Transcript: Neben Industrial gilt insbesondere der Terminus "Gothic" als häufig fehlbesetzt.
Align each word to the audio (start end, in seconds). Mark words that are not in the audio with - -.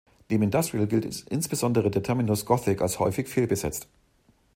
Neben 0.31 0.41
Industrial 0.41 0.87
gilt 0.87 1.05
insbesondere 1.29 1.91
der 1.91 2.01
Terminus 2.01 2.43
"Gothic" 2.47 2.81
als 2.81 2.97
häufig 2.97 3.27
fehlbesetzt. 3.27 3.87